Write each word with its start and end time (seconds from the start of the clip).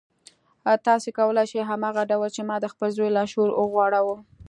تاسې 0.87 1.09
کولای 1.19 1.45
شئ 1.51 1.61
هماغه 1.69 2.03
ډول 2.11 2.29
چې 2.35 2.41
ما 2.49 2.55
د 2.61 2.65
خپل 2.73 2.89
زوی 2.97 3.09
لاشعور 3.17 3.49
وغولاوه. 3.53 4.15